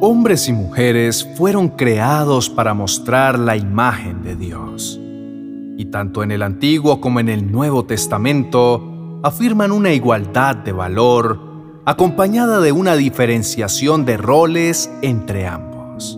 [0.00, 4.96] Hombres y mujeres fueron creados para mostrar la imagen de Dios.
[5.76, 11.40] Y tanto en el Antiguo como en el Nuevo Testamento afirman una igualdad de valor
[11.84, 16.16] acompañada de una diferenciación de roles entre ambos.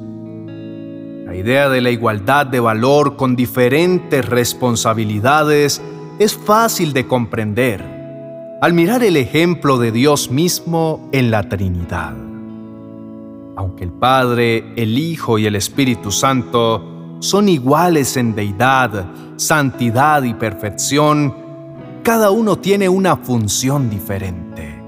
[1.24, 5.80] La idea de la igualdad de valor con diferentes responsabilidades
[6.18, 12.29] es fácil de comprender al mirar el ejemplo de Dios mismo en la Trinidad
[13.60, 19.04] aunque el Padre, el Hijo y el Espíritu Santo son iguales en deidad,
[19.36, 21.34] santidad y perfección,
[22.02, 24.82] cada uno tiene una función diferente.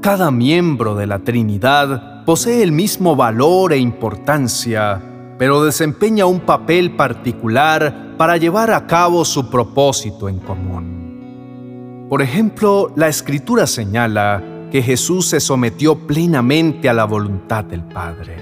[0.00, 5.02] Cada miembro de la Trinidad posee el mismo valor e importancia,
[5.36, 12.06] pero desempeña un papel particular para llevar a cabo su propósito en común.
[12.08, 18.38] Por ejemplo, la Escritura señala que Jesús se sometió plenamente a la voluntad del Padre.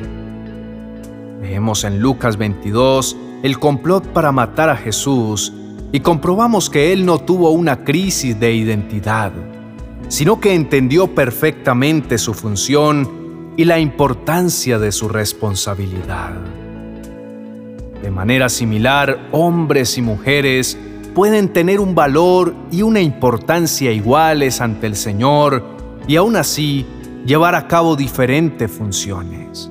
[1.42, 5.52] Vemos en Lucas 22 el complot para matar a Jesús
[5.92, 9.30] y comprobamos que él no tuvo una crisis de identidad,
[10.08, 16.32] sino que entendió perfectamente su función y la importancia de su responsabilidad.
[18.02, 20.78] De manera similar, hombres y mujeres
[21.14, 26.86] pueden tener un valor y una importancia iguales ante el Señor y aún así
[27.24, 29.70] llevar a cabo diferentes funciones.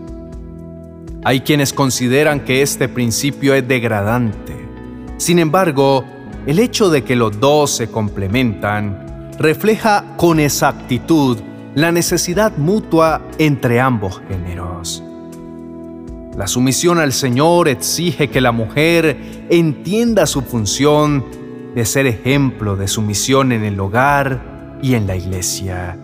[1.24, 4.56] Hay quienes consideran que este principio es degradante.
[5.18, 6.04] Sin embargo,
[6.48, 11.38] el hecho de que los dos se complementan refleja con exactitud
[11.76, 15.04] la necesidad mutua entre ambos géneros.
[16.36, 21.26] La sumisión al Señor exige que la mujer entienda su función
[21.76, 25.98] de ser ejemplo de sumisión en el hogar y en la iglesia.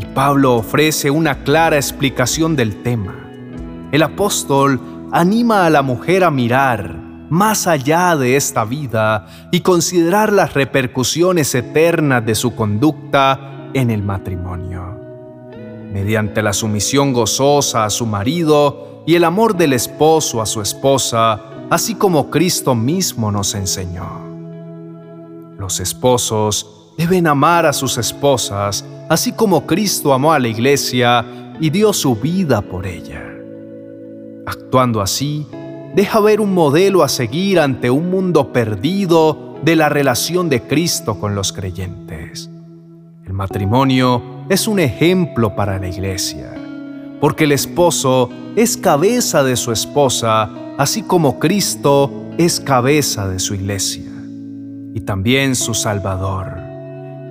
[0.00, 3.14] Y Pablo ofrece una clara explicación del tema.
[3.92, 4.80] El apóstol
[5.12, 6.96] anima a la mujer a mirar
[7.30, 14.02] más allá de esta vida y considerar las repercusiones eternas de su conducta en el
[14.02, 15.00] matrimonio.
[15.92, 21.40] Mediante la sumisión gozosa a su marido y el amor del esposo a su esposa,
[21.70, 24.26] así como Cristo mismo nos enseñó.
[25.58, 31.24] Los esposos deben amar a sus esposas así como Cristo amó a la iglesia
[31.60, 33.22] y dio su vida por ella.
[34.46, 35.46] Actuando así,
[35.94, 41.18] deja ver un modelo a seguir ante un mundo perdido de la relación de Cristo
[41.18, 42.50] con los creyentes.
[43.24, 46.52] El matrimonio es un ejemplo para la iglesia,
[47.20, 53.54] porque el esposo es cabeza de su esposa, así como Cristo es cabeza de su
[53.54, 54.12] iglesia,
[54.94, 56.65] y también su Salvador.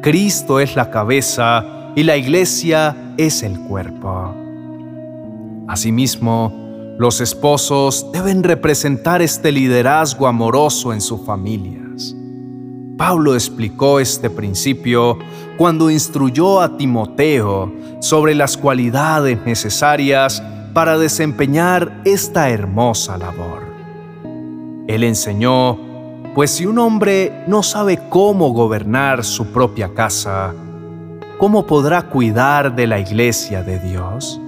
[0.06, 4.36] Cristo es la cabeza y la iglesia es el cuerpo.
[5.68, 6.54] Asimismo,
[7.00, 12.16] los esposos deben representar este liderazgo amoroso en sus familias.
[13.00, 15.18] Pablo explicó este principio
[15.58, 20.44] cuando instruyó a Timoteo sobre las cualidades necesarias
[20.76, 23.64] para desempeñar esta hermosa labor.
[24.88, 25.80] Él enseñó
[26.36, 30.54] pues si un hombre no sabe cómo gobernar su propia casa,
[31.38, 34.42] ¿cómo podrá cuidar de la iglesia de Dios?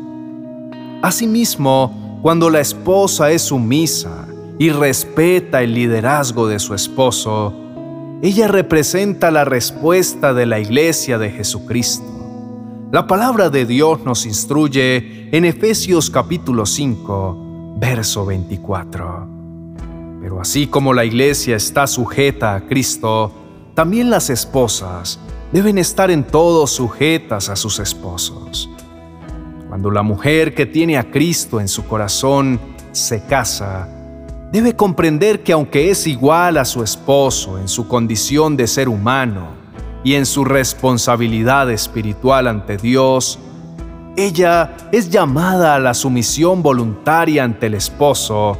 [1.01, 4.27] Asimismo, cuando la esposa es sumisa
[4.59, 7.53] y respeta el liderazgo de su esposo,
[8.21, 12.03] ella representa la respuesta de la iglesia de Jesucristo.
[12.91, 19.36] La palabra de Dios nos instruye en Efesios capítulo 5, verso 24.
[20.21, 23.31] Pero así como la iglesia está sujeta a Cristo,
[23.73, 25.19] también las esposas
[25.51, 28.69] deben estar en todo sujetas a sus esposos.
[29.67, 32.59] Cuando la mujer que tiene a Cristo en su corazón
[32.91, 33.87] se casa,
[34.51, 39.49] debe comprender que aunque es igual a su esposo en su condición de ser humano
[40.03, 43.39] y en su responsabilidad espiritual ante Dios,
[44.15, 48.57] ella es llamada a la sumisión voluntaria ante el esposo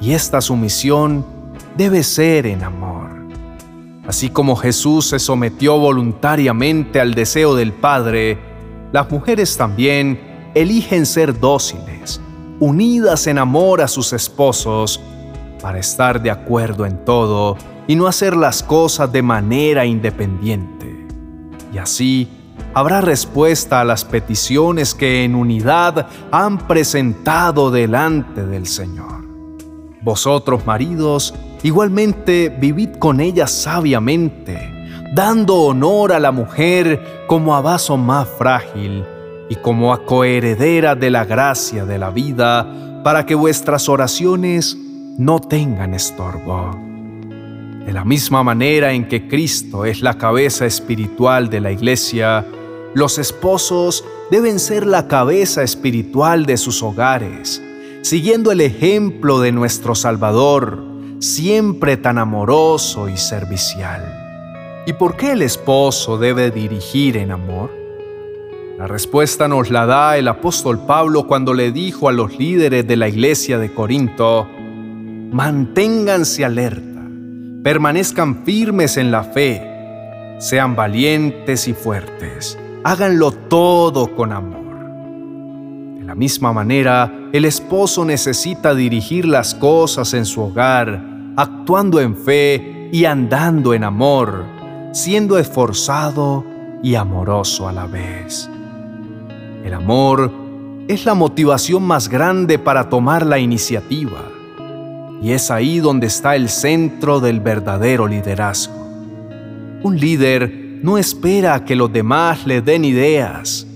[0.00, 1.24] y esta sumisión
[1.76, 3.10] debe ser en amor.
[4.06, 8.38] Así como Jesús se sometió voluntariamente al deseo del Padre,
[8.92, 12.20] las mujeres también eligen ser dóciles,
[12.58, 15.00] unidas en amor a sus esposos,
[15.60, 17.56] para estar de acuerdo en todo
[17.86, 21.06] y no hacer las cosas de manera independiente.
[21.72, 22.28] Y así
[22.74, 29.17] habrá respuesta a las peticiones que en unidad han presentado delante del Señor.
[30.08, 34.58] Vosotros, maridos, igualmente vivid con ella sabiamente,
[35.14, 39.04] dando honor a la mujer como a vaso más frágil,
[39.50, 44.78] y como a coheredera de la gracia de la vida, para que vuestras oraciones
[45.18, 46.74] no tengan estorbo.
[47.84, 52.46] De la misma manera en que Cristo es la cabeza espiritual de la iglesia,
[52.94, 57.62] los esposos deben ser la cabeza espiritual de sus hogares,
[58.08, 60.82] siguiendo el ejemplo de nuestro Salvador,
[61.18, 64.82] siempre tan amoroso y servicial.
[64.86, 67.70] ¿Y por qué el esposo debe dirigir en amor?
[68.78, 72.96] La respuesta nos la da el apóstol Pablo cuando le dijo a los líderes de
[72.96, 74.48] la iglesia de Corinto,
[75.30, 77.02] manténganse alerta,
[77.62, 79.60] permanezcan firmes en la fe,
[80.38, 84.57] sean valientes y fuertes, háganlo todo con amor.
[86.08, 91.04] La misma manera, el esposo necesita dirigir las cosas en su hogar,
[91.36, 94.46] actuando en fe y andando en amor,
[94.92, 96.46] siendo esforzado
[96.82, 98.48] y amoroso a la vez.
[99.62, 100.32] El amor
[100.88, 104.22] es la motivación más grande para tomar la iniciativa.
[105.20, 108.72] Y es ahí donde está el centro del verdadero liderazgo.
[109.82, 113.67] Un líder no espera que los demás le den ideas.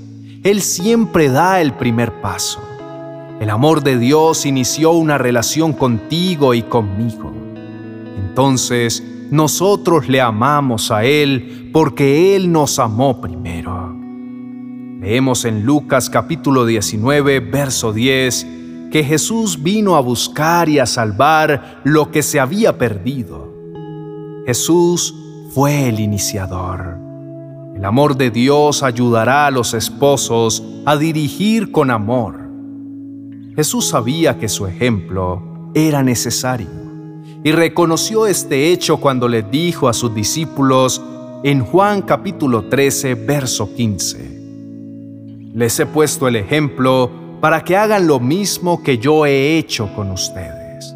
[0.42, 2.60] Él siempre da el primer paso.
[3.40, 7.32] El amor de Dios inició una relación contigo y conmigo.
[8.18, 13.96] Entonces, nosotros le amamos a Él porque Él nos amó primero.
[15.00, 18.46] Leemos en Lucas capítulo 19, verso 10,
[18.90, 23.52] que Jesús vino a buscar y a salvar lo que se había perdido.
[24.44, 25.14] Jesús
[25.54, 27.11] fue el iniciador.
[27.82, 32.48] El amor de Dios ayudará a los esposos a dirigir con amor.
[33.56, 35.42] Jesús sabía que su ejemplo
[35.74, 36.68] era necesario
[37.42, 41.02] y reconoció este hecho cuando le dijo a sus discípulos
[41.42, 45.50] en Juan capítulo 13, verso 15.
[45.52, 50.12] Les he puesto el ejemplo para que hagan lo mismo que yo he hecho con
[50.12, 50.94] ustedes.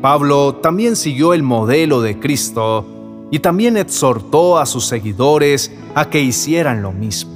[0.00, 2.93] Pablo también siguió el modelo de Cristo
[3.34, 7.32] y también exhortó a sus seguidores a que hicieran lo mismo.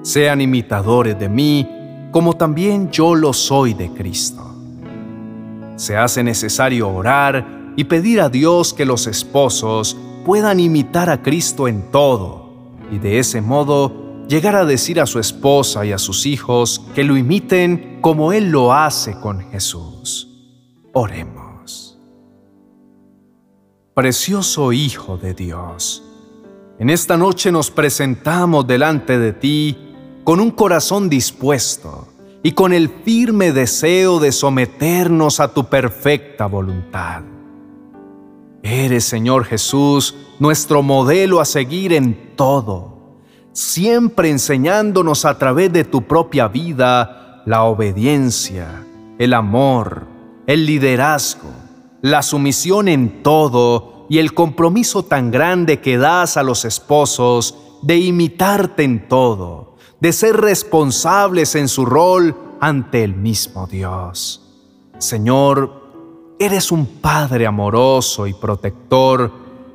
[0.00, 1.68] Sean imitadores de mí,
[2.10, 4.42] como también yo lo soy de Cristo.
[5.76, 9.94] Se hace necesario orar y pedir a Dios que los esposos
[10.24, 12.48] puedan imitar a Cristo en todo,
[12.90, 17.04] y de ese modo llegar a decir a su esposa y a sus hijos que
[17.04, 20.30] lo imiten como Él lo hace con Jesús.
[20.94, 21.39] Oremos.
[24.00, 26.02] Precioso Hijo de Dios,
[26.78, 29.76] en esta noche nos presentamos delante de ti
[30.24, 32.08] con un corazón dispuesto
[32.42, 37.20] y con el firme deseo de someternos a tu perfecta voluntad.
[38.62, 43.18] Eres, Señor Jesús, nuestro modelo a seguir en todo
[43.52, 48.82] siempre enseñándonos a través de tu propia vida la obediencia,
[49.18, 50.06] el amor,
[50.46, 51.49] el liderazgo,
[52.02, 57.98] la sumisión en todo y el compromiso tan grande que das a los esposos de
[57.98, 64.42] imitarte en todo, de ser responsables en su rol ante el mismo Dios.
[64.98, 69.30] Señor, eres un Padre amoroso y protector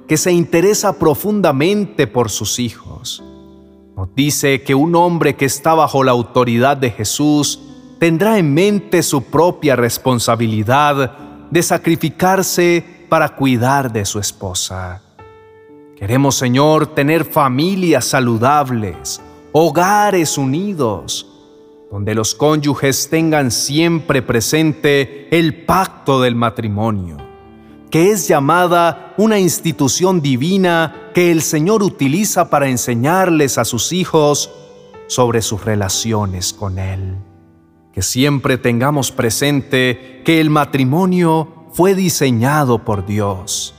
[0.08, 3.24] que se interesa profundamente por sus hijos
[3.96, 7.62] nos dice que un hombre que está bajo la autoridad de Jesús
[7.98, 11.18] tendrá en mente su propia responsabilidad
[11.52, 15.02] de sacrificarse para cuidar de su esposa.
[15.98, 19.22] Queremos, Señor, tener familias saludables,
[19.52, 21.28] hogares unidos,
[21.92, 27.26] donde los cónyuges tengan siempre presente el pacto del matrimonio
[27.96, 34.52] que es llamada una institución divina que el Señor utiliza para enseñarles a sus hijos
[35.08, 37.16] sobre sus relaciones con Él.
[37.96, 43.74] Que siempre tengamos presente que el matrimonio fue diseñado por Dios,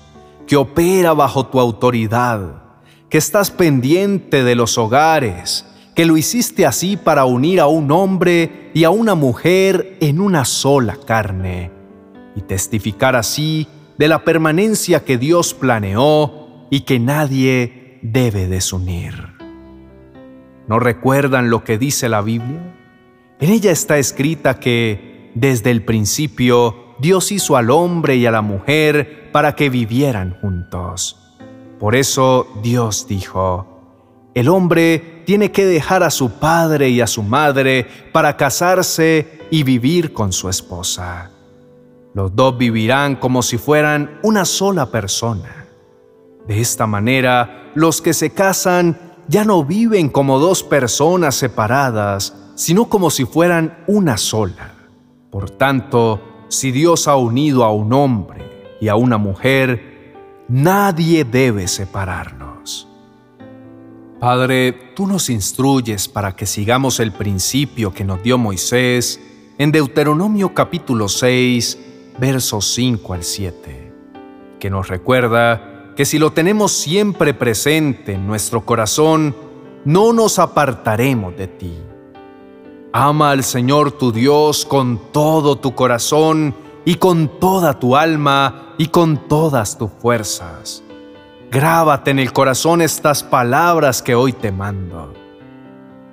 [0.46, 2.62] que opera bajo tu autoridad,
[3.10, 8.70] que estás pendiente de los hogares, que lo hiciste así para unir a un hombre
[8.72, 11.70] y a una mujer en una sola carne,
[12.34, 13.68] y testificar así
[13.98, 19.36] de la permanencia que Dios planeó y que nadie debe desunir.
[20.68, 22.75] ¿No recuerdan lo que dice la Biblia?
[23.40, 28.42] En ella está escrita que desde el principio Dios hizo al hombre y a la
[28.42, 31.18] mujer para que vivieran juntos.
[31.78, 37.22] Por eso Dios dijo, el hombre tiene que dejar a su padre y a su
[37.22, 41.32] madre para casarse y vivir con su esposa
[42.16, 45.66] los dos vivirán como si fueran una sola persona.
[46.48, 52.86] De esta manera, los que se casan ya no viven como dos personas separadas, sino
[52.86, 54.72] como si fueran una sola.
[55.30, 60.14] Por tanto, si Dios ha unido a un hombre y a una mujer,
[60.48, 62.88] nadie debe separarlos.
[64.18, 69.20] Padre, tú nos instruyes para que sigamos el principio que nos dio Moisés
[69.58, 71.78] en Deuteronomio capítulo 6,
[72.18, 73.92] versos 5 al 7,
[74.58, 79.36] que nos recuerda que si lo tenemos siempre presente en nuestro corazón,
[79.84, 81.74] no nos apartaremos de ti.
[82.98, 86.54] Ama al Señor tu Dios con todo tu corazón
[86.86, 90.82] y con toda tu alma y con todas tus fuerzas.
[91.50, 95.12] Grábate en el corazón estas palabras que hoy te mando.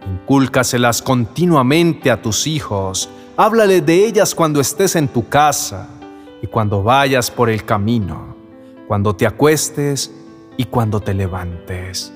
[0.06, 3.10] Incúlcaselas continuamente a tus hijos.
[3.38, 5.88] Háblale de ellas cuando estés en tu casa
[6.42, 8.36] y cuando vayas por el camino,
[8.90, 10.14] cuando te acuestes
[10.58, 12.12] y cuando te levantes.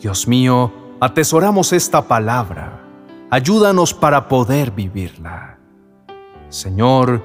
[0.00, 2.69] Dios mío, atesoramos esta palabra
[3.30, 5.58] ayúdanos para poder vivirla.
[6.48, 7.24] Señor,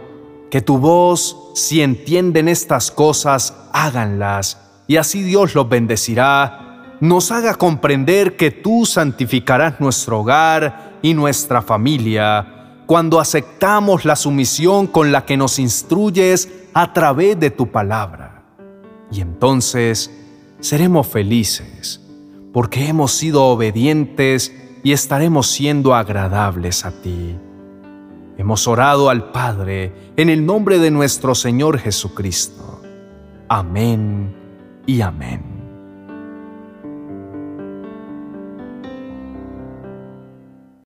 [0.51, 7.55] que tu voz, si entienden estas cosas, háganlas, y así Dios los bendecirá, nos haga
[7.55, 12.51] comprender que tú santificarás nuestro hogar y nuestra familia
[12.85, 18.43] cuando aceptamos la sumisión con la que nos instruyes a través de tu palabra.
[19.12, 20.12] Y entonces
[20.59, 22.01] seremos felices,
[22.53, 24.53] porque hemos sido obedientes
[24.85, 27.35] y estaremos siendo agradables a ti.
[28.37, 32.83] Hemos orado al Padre en el nombre de nuestro Señor Jesucristo.
[33.49, 34.35] Amén
[34.85, 35.54] y amén.